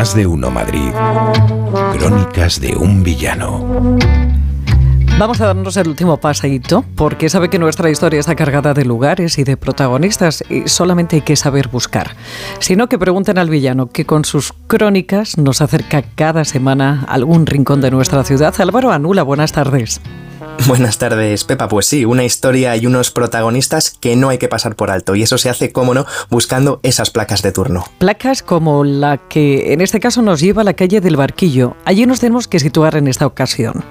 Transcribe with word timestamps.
Más 0.00 0.14
de 0.14 0.26
uno 0.26 0.50
Madrid. 0.50 0.92
Crónicas 1.92 2.58
de 2.58 2.74
un 2.74 3.02
villano. 3.02 3.98
Vamos 5.18 5.42
a 5.42 5.48
darnos 5.48 5.76
el 5.76 5.88
último 5.88 6.16
paseíto, 6.16 6.86
porque 6.96 7.28
sabe 7.28 7.50
que 7.50 7.58
nuestra 7.58 7.90
historia 7.90 8.18
está 8.18 8.34
cargada 8.34 8.72
de 8.72 8.86
lugares 8.86 9.36
y 9.38 9.44
de 9.44 9.58
protagonistas 9.58 10.42
y 10.48 10.66
solamente 10.70 11.16
hay 11.16 11.20
que 11.20 11.36
saber 11.36 11.68
buscar. 11.68 12.16
Sino 12.60 12.88
que 12.88 12.98
pregunten 12.98 13.36
al 13.36 13.50
villano 13.50 13.90
que 13.90 14.06
con 14.06 14.24
sus 14.24 14.54
crónicas 14.68 15.36
nos 15.36 15.60
acerca 15.60 16.00
cada 16.00 16.46
semana 16.46 17.04
algún 17.06 17.44
rincón 17.44 17.82
de 17.82 17.90
nuestra 17.90 18.24
ciudad. 18.24 18.54
Álvaro 18.58 18.92
Anula, 18.92 19.22
buenas 19.22 19.52
tardes. 19.52 20.00
Buenas 20.66 20.98
tardes, 20.98 21.44
Pepa. 21.44 21.68
Pues 21.68 21.86
sí, 21.86 22.04
una 22.04 22.24
historia 22.24 22.76
y 22.76 22.86
unos 22.86 23.10
protagonistas 23.10 23.90
que 23.90 24.16
no 24.16 24.28
hay 24.28 24.38
que 24.38 24.48
pasar 24.48 24.76
por 24.76 24.90
alto. 24.90 25.14
Y 25.14 25.22
eso 25.22 25.38
se 25.38 25.48
hace, 25.48 25.72
cómo 25.72 25.94
no, 25.94 26.06
buscando 26.28 26.80
esas 26.82 27.10
placas 27.10 27.42
de 27.42 27.52
turno. 27.52 27.84
Placas 27.98 28.42
como 28.42 28.84
la 28.84 29.16
que 29.16 29.72
en 29.72 29.80
este 29.80 30.00
caso 30.00 30.22
nos 30.22 30.40
lleva 30.40 30.62
a 30.62 30.64
la 30.64 30.74
calle 30.74 31.00
del 31.00 31.16
Barquillo. 31.16 31.76
Allí 31.84 32.06
nos 32.06 32.20
tenemos 32.20 32.48
que 32.48 32.60
situar 32.60 32.96
en 32.96 33.08
esta 33.08 33.26
ocasión. 33.26 33.84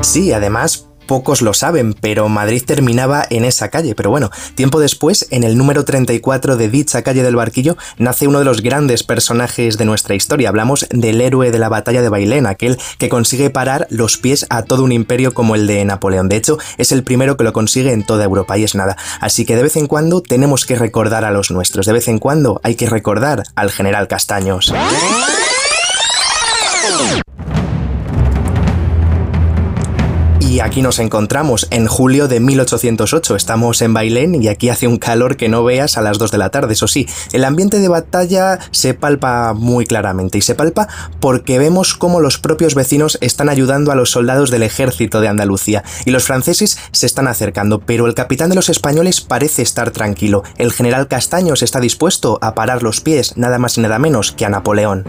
Sí, 0.00 0.32
además 0.32 0.88
pocos 1.06 1.42
lo 1.42 1.54
saben, 1.54 1.94
pero 1.94 2.28
Madrid 2.28 2.62
terminaba 2.64 3.24
en 3.30 3.44
esa 3.44 3.68
calle. 3.68 3.94
Pero 3.94 4.10
bueno, 4.10 4.30
tiempo 4.54 4.80
después, 4.80 5.26
en 5.30 5.44
el 5.44 5.56
número 5.56 5.84
34 5.84 6.56
de 6.56 6.68
dicha 6.68 7.02
calle 7.02 7.22
del 7.22 7.36
Barquillo, 7.36 7.76
nace 7.98 8.26
uno 8.26 8.38
de 8.38 8.44
los 8.44 8.62
grandes 8.62 9.02
personajes 9.02 9.78
de 9.78 9.84
nuestra 9.84 10.14
historia. 10.14 10.48
Hablamos 10.48 10.86
del 10.90 11.20
héroe 11.20 11.50
de 11.50 11.58
la 11.58 11.68
batalla 11.68 12.02
de 12.02 12.08
Bailén, 12.08 12.46
aquel 12.46 12.78
que 12.98 13.08
consigue 13.08 13.50
parar 13.50 13.86
los 13.90 14.18
pies 14.18 14.46
a 14.50 14.62
todo 14.62 14.84
un 14.84 14.92
imperio 14.92 15.32
como 15.32 15.54
el 15.54 15.66
de 15.66 15.84
Napoleón. 15.84 16.28
De 16.28 16.36
hecho, 16.36 16.58
es 16.78 16.92
el 16.92 17.04
primero 17.04 17.36
que 17.36 17.44
lo 17.44 17.52
consigue 17.52 17.92
en 17.92 18.04
toda 18.04 18.24
Europa 18.24 18.58
y 18.58 18.64
es 18.64 18.74
nada. 18.74 18.96
Así 19.20 19.44
que 19.44 19.56
de 19.56 19.62
vez 19.62 19.76
en 19.76 19.86
cuando 19.86 20.22
tenemos 20.22 20.66
que 20.66 20.76
recordar 20.76 21.24
a 21.24 21.30
los 21.30 21.50
nuestros. 21.50 21.86
De 21.86 21.92
vez 21.92 22.08
en 22.08 22.18
cuando 22.18 22.60
hay 22.62 22.74
que 22.74 22.88
recordar 22.88 23.44
al 23.54 23.70
general 23.70 24.08
Castaños. 24.08 24.72
Y 30.56 30.60
aquí 30.60 30.80
nos 30.80 31.00
encontramos 31.00 31.68
en 31.68 31.86
julio 31.86 32.28
de 32.28 32.40
1808. 32.40 33.36
Estamos 33.36 33.82
en 33.82 33.92
Bailén 33.92 34.42
y 34.42 34.48
aquí 34.48 34.70
hace 34.70 34.88
un 34.88 34.96
calor 34.96 35.36
que 35.36 35.50
no 35.50 35.62
veas 35.62 35.98
a 35.98 36.00
las 36.00 36.16
2 36.16 36.30
de 36.30 36.38
la 36.38 36.48
tarde. 36.48 36.72
Eso 36.72 36.88
sí, 36.88 37.06
el 37.32 37.44
ambiente 37.44 37.78
de 37.78 37.88
batalla 37.88 38.58
se 38.70 38.94
palpa 38.94 39.52
muy 39.52 39.84
claramente 39.84 40.38
y 40.38 40.40
se 40.40 40.54
palpa 40.54 40.88
porque 41.20 41.58
vemos 41.58 41.92
cómo 41.92 42.22
los 42.22 42.38
propios 42.38 42.74
vecinos 42.74 43.18
están 43.20 43.50
ayudando 43.50 43.92
a 43.92 43.96
los 43.96 44.08
soldados 44.08 44.50
del 44.50 44.62
ejército 44.62 45.20
de 45.20 45.28
Andalucía 45.28 45.84
y 46.06 46.10
los 46.10 46.24
franceses 46.24 46.78
se 46.90 47.04
están 47.04 47.28
acercando, 47.28 47.80
pero 47.80 48.06
el 48.06 48.14
capitán 48.14 48.48
de 48.48 48.56
los 48.56 48.70
españoles 48.70 49.20
parece 49.20 49.60
estar 49.60 49.90
tranquilo. 49.90 50.42
El 50.56 50.72
general 50.72 51.06
Castaños 51.06 51.62
está 51.62 51.80
dispuesto 51.80 52.38
a 52.40 52.54
parar 52.54 52.82
los 52.82 53.02
pies 53.02 53.36
nada 53.36 53.58
más 53.58 53.76
y 53.76 53.82
nada 53.82 53.98
menos 53.98 54.32
que 54.32 54.46
a 54.46 54.48
Napoleón. 54.48 55.04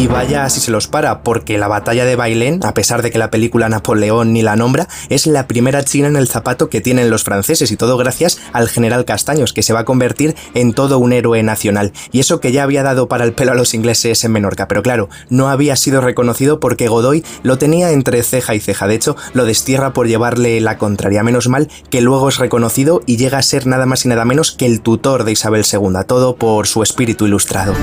Y 0.00 0.06
vaya 0.06 0.48
si 0.48 0.60
se 0.60 0.70
los 0.70 0.86
para, 0.86 1.22
porque 1.22 1.58
la 1.58 1.68
batalla 1.68 2.06
de 2.06 2.16
Bailén, 2.16 2.60
a 2.64 2.72
pesar 2.72 3.02
de 3.02 3.10
que 3.10 3.18
la 3.18 3.30
película 3.30 3.68
Napoleón 3.68 4.32
ni 4.32 4.40
la 4.40 4.56
nombra, 4.56 4.88
es 5.10 5.26
la 5.26 5.46
primera 5.46 5.84
china 5.84 6.08
en 6.08 6.16
el 6.16 6.26
zapato 6.26 6.70
que 6.70 6.80
tienen 6.80 7.10
los 7.10 7.22
franceses 7.22 7.70
y 7.70 7.76
todo 7.76 7.98
gracias 7.98 8.40
al 8.54 8.70
general 8.70 9.04
Castaños, 9.04 9.52
que 9.52 9.62
se 9.62 9.74
va 9.74 9.80
a 9.80 9.84
convertir 9.84 10.36
en 10.54 10.72
todo 10.72 10.98
un 10.98 11.12
héroe 11.12 11.42
nacional. 11.42 11.92
Y 12.12 12.20
eso 12.20 12.40
que 12.40 12.50
ya 12.50 12.62
había 12.62 12.82
dado 12.82 13.08
para 13.08 13.24
el 13.24 13.34
pelo 13.34 13.52
a 13.52 13.54
los 13.54 13.74
ingleses 13.74 14.24
en 14.24 14.32
Menorca, 14.32 14.68
pero 14.68 14.82
claro, 14.82 15.10
no 15.28 15.50
había 15.50 15.76
sido 15.76 16.00
reconocido 16.00 16.60
porque 16.60 16.88
Godoy 16.88 17.22
lo 17.42 17.58
tenía 17.58 17.90
entre 17.90 18.22
ceja 18.22 18.54
y 18.54 18.60
ceja. 18.60 18.88
De 18.88 18.94
hecho, 18.94 19.16
lo 19.34 19.44
destierra 19.44 19.92
por 19.92 20.08
llevarle 20.08 20.62
la 20.62 20.78
contraria. 20.78 21.22
Menos 21.22 21.48
mal 21.48 21.68
que 21.90 22.00
luego 22.00 22.30
es 22.30 22.38
reconocido 22.38 23.02
y 23.04 23.18
llega 23.18 23.36
a 23.36 23.42
ser 23.42 23.66
nada 23.66 23.84
más 23.84 24.06
y 24.06 24.08
nada 24.08 24.24
menos 24.24 24.52
que 24.52 24.64
el 24.64 24.80
tutor 24.80 25.24
de 25.24 25.32
Isabel 25.32 25.66
II, 25.70 25.90
todo 26.06 26.36
por 26.36 26.66
su 26.68 26.82
espíritu 26.82 27.26
ilustrado. 27.26 27.74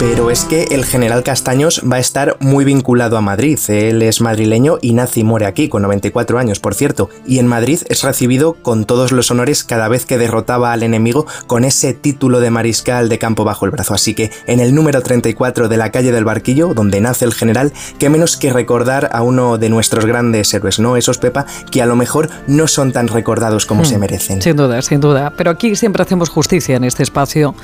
Pero 0.00 0.29
es 0.30 0.44
que 0.44 0.68
el 0.70 0.84
general 0.84 1.24
Castaños 1.24 1.82
va 1.90 1.96
a 1.96 1.98
estar 1.98 2.36
muy 2.38 2.64
vinculado 2.64 3.16
a 3.16 3.20
Madrid. 3.20 3.58
Él 3.66 4.00
es 4.00 4.20
madrileño 4.20 4.78
y 4.80 4.92
nace 4.92 5.20
y 5.20 5.24
muere 5.24 5.46
aquí, 5.46 5.68
con 5.68 5.82
94 5.82 6.38
años, 6.38 6.60
por 6.60 6.74
cierto. 6.74 7.10
Y 7.26 7.40
en 7.40 7.48
Madrid 7.48 7.80
es 7.88 8.04
recibido 8.04 8.52
con 8.52 8.84
todos 8.84 9.10
los 9.10 9.32
honores 9.32 9.64
cada 9.64 9.88
vez 9.88 10.06
que 10.06 10.18
derrotaba 10.18 10.72
al 10.72 10.84
enemigo 10.84 11.26
con 11.48 11.64
ese 11.64 11.94
título 11.94 12.38
de 12.38 12.50
mariscal 12.50 13.08
de 13.08 13.18
campo 13.18 13.42
bajo 13.42 13.64
el 13.64 13.72
brazo. 13.72 13.92
Así 13.92 14.14
que 14.14 14.30
en 14.46 14.60
el 14.60 14.72
número 14.72 15.02
34 15.02 15.68
de 15.68 15.76
la 15.76 15.90
calle 15.90 16.12
del 16.12 16.24
Barquillo, 16.24 16.74
donde 16.74 17.00
nace 17.00 17.24
el 17.24 17.34
general, 17.34 17.72
qué 17.98 18.08
menos 18.08 18.36
que 18.36 18.52
recordar 18.52 19.10
a 19.12 19.22
uno 19.22 19.58
de 19.58 19.68
nuestros 19.68 20.06
grandes 20.06 20.54
héroes, 20.54 20.78
¿no? 20.78 20.96
Esos 20.96 21.18
Pepa 21.18 21.46
que 21.72 21.82
a 21.82 21.86
lo 21.86 21.96
mejor 21.96 22.30
no 22.46 22.68
son 22.68 22.92
tan 22.92 23.08
recordados 23.08 23.66
como 23.66 23.84
se 23.84 23.98
merecen. 23.98 24.40
Sin 24.42 24.54
duda, 24.54 24.80
sin 24.82 25.00
duda. 25.00 25.32
Pero 25.36 25.50
aquí 25.50 25.74
siempre 25.74 26.02
hacemos 26.02 26.28
justicia 26.28 26.76
en 26.76 26.84
este 26.84 27.02
espacio 27.02 27.56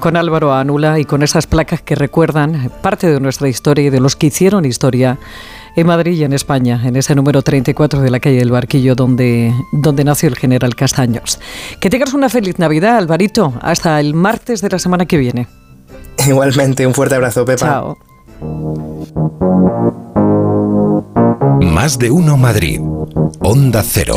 con 0.00 0.16
Álvaro 0.16 0.54
Anula 0.54 0.98
y 0.98 1.04
con 1.04 1.22
esas 1.22 1.46
placas 1.46 1.82
que 1.82 1.94
recuerdan 1.94 2.13
parte 2.80 3.10
de 3.10 3.20
nuestra 3.20 3.48
historia 3.48 3.86
y 3.86 3.90
de 3.90 4.00
los 4.00 4.16
que 4.16 4.28
hicieron 4.28 4.64
historia 4.64 5.18
en 5.76 5.86
Madrid 5.86 6.12
y 6.12 6.24
en 6.24 6.32
España, 6.32 6.80
en 6.84 6.96
ese 6.96 7.14
número 7.14 7.42
34 7.42 8.00
de 8.00 8.10
la 8.10 8.20
calle 8.20 8.38
del 8.38 8.52
Barquillo, 8.52 8.94
donde, 8.94 9.52
donde 9.72 10.04
nació 10.04 10.28
el 10.28 10.36
general 10.36 10.76
Castaños. 10.76 11.40
Que 11.80 11.90
tengas 11.90 12.14
una 12.14 12.28
feliz 12.28 12.58
Navidad, 12.58 12.98
Alvarito, 12.98 13.54
hasta 13.60 13.98
el 14.00 14.14
martes 14.14 14.60
de 14.60 14.70
la 14.70 14.78
semana 14.78 15.06
que 15.06 15.18
viene. 15.18 15.48
Igualmente, 16.26 16.86
un 16.86 16.94
fuerte 16.94 17.16
abrazo, 17.16 17.44
Pepa. 17.44 17.66
Chao. 17.66 17.98
Más 21.60 21.98
de 21.98 22.10
uno 22.10 22.36
Madrid. 22.36 22.80
Onda 23.40 23.82
Cero. 23.82 24.16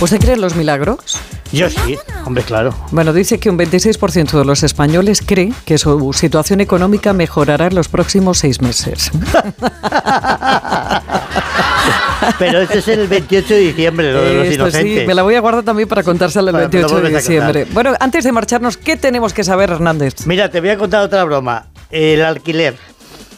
¿Usted 0.00 0.20
cree 0.20 0.34
en 0.34 0.40
los 0.40 0.54
milagros? 0.54 1.18
Yo 1.50 1.68
sí, 1.70 1.98
hombre, 2.24 2.44
claro. 2.44 2.72
Bueno, 2.92 3.12
dice 3.12 3.40
que 3.40 3.50
un 3.50 3.58
26% 3.58 4.38
de 4.38 4.44
los 4.44 4.62
españoles 4.62 5.22
cree 5.26 5.52
que 5.64 5.76
su 5.78 6.12
situación 6.12 6.60
económica 6.60 7.12
mejorará 7.12 7.66
en 7.66 7.74
los 7.74 7.88
próximos 7.88 8.38
seis 8.38 8.60
meses. 8.62 9.10
Pero 12.38 12.60
este 12.60 12.78
es 12.78 12.88
el 12.88 13.06
28 13.08 13.54
de 13.54 13.60
diciembre, 13.60 14.12
lo 14.12 14.22
de 14.22 14.34
los 14.34 14.46
Esto 14.46 14.70
sí, 14.70 14.76
inocentes. 14.78 15.06
me 15.06 15.14
la 15.14 15.22
voy 15.22 15.34
a 15.34 15.40
guardar 15.40 15.64
también 15.64 15.88
para 15.88 16.02
contársela 16.02 16.50
el 16.50 16.52
Para- 16.52 16.68
para 16.68 16.78
28 16.80 17.02
de 17.08 17.16
diciembre. 17.16 17.66
Bueno, 17.72 17.94
antes 17.98 18.24
de 18.24 18.32
marcharnos, 18.32 18.76
¿qué 18.76 18.96
tenemos 18.96 19.32
que 19.32 19.42
saber, 19.44 19.70
Hernández? 19.70 20.26
Mira, 20.26 20.50
te 20.50 20.60
voy 20.60 20.70
a 20.70 20.76
contar 20.78 21.02
otra 21.02 21.24
broma. 21.24 21.66
El 21.90 22.22
alquiler. 22.22 22.76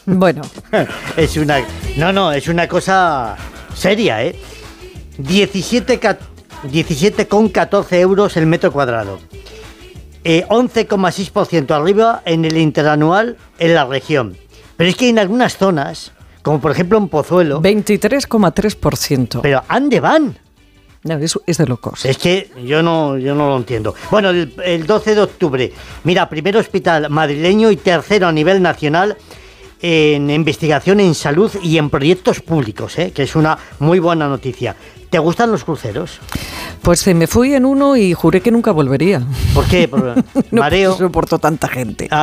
Bueno, 0.07 0.43
Es 1.17 1.37
una. 1.37 1.59
No, 1.97 2.13
no, 2.13 2.33
es 2.33 2.49
una 2.49 2.67
cosa 2.69 3.37
seria, 3.75 4.25
¿eh? 4.25 4.35
17 5.19 5.99
ca- 5.99 6.19
17,14 6.65 7.93
euros 7.99 8.37
el 8.37 8.47
metro 8.47 8.73
cuadrado. 8.73 9.19
Eh, 10.25 10.45
11,6% 10.49 11.71
arriba 11.71 12.23
en 12.25 12.45
el 12.45 12.57
interanual 12.59 13.37
en 13.59 13.75
la 13.75 13.87
región. 13.87 14.37
Pero 14.77 14.91
es 14.91 14.97
que 14.97 15.09
en 15.09 15.19
algunas 15.19 15.57
zonas, 15.57 16.13
como 16.43 16.61
por 16.61 16.73
ejemplo 16.73 16.99
en 16.99 17.09
Pozuelo, 17.09 17.63
23,3%. 17.63 19.41
pero 19.41 19.63
¿ande 19.69 20.01
van? 20.01 20.39
No, 21.03 21.17
es 21.17 21.57
de 21.57 21.67
locos. 21.67 22.05
Es 22.05 22.19
que 22.19 22.51
yo 22.63 22.83
no, 22.83 23.17
yo 23.17 23.35
no 23.35 23.49
lo 23.49 23.57
entiendo. 23.57 23.95
Bueno, 24.11 24.29
el, 24.29 24.53
el 24.63 24.87
12 24.87 25.15
de 25.15 25.21
octubre, 25.23 25.73
mira, 26.05 26.29
primer 26.29 26.59
hospital 26.59 27.09
madrileño 27.09 27.71
y 27.71 27.77
tercero 27.77 28.29
a 28.29 28.33
nivel 28.33 28.61
nacional 28.61 29.17
en 29.83 30.31
investigación 30.31 31.01
en 31.01 31.15
salud 31.15 31.53
y 31.63 31.79
en 31.79 31.91
proyectos 31.91 32.41
públicos, 32.41 32.99
¿eh? 32.99 33.13
que 33.13 33.23
es 33.23 33.35
una 33.35 33.59
muy 33.79 33.99
buena 33.99 34.29
noticia. 34.29 34.77
¿Te 35.11 35.19
gustan 35.19 35.51
los 35.51 35.65
cruceros? 35.65 36.21
Pues 36.83 37.05
eh, 37.09 37.15
me 37.15 37.27
fui 37.27 37.53
en 37.55 37.65
uno 37.67 37.97
y 37.97 38.15
juré 38.15 38.41
que 38.41 38.51
nunca 38.53 38.71
volvería. 38.71 39.21
¿Por 39.53 39.67
qué? 39.67 39.89
Por 39.89 40.01
No 40.53 40.61
mareo. 40.63 40.97
soporto 40.97 41.39
tanta 41.39 41.67
gente. 41.69 42.07
Ah, 42.11 42.19